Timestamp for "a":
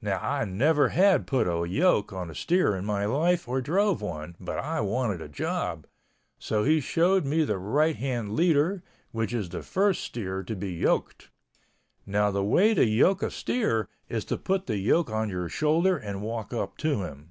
1.46-1.64, 2.28-2.34, 5.22-5.28, 13.22-13.30